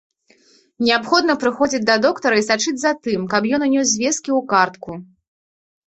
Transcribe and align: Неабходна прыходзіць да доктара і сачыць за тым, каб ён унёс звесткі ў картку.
Неабходна 0.85 1.35
прыходзіць 1.43 1.83
да 1.91 1.99
доктара 2.07 2.35
і 2.41 2.47
сачыць 2.49 2.75
за 2.87 2.91
тым, 3.03 3.31
каб 3.37 3.41
ён 3.59 3.71
унёс 3.71 3.87
звесткі 3.97 4.31
ў 4.41 4.53
картку. 4.57 4.91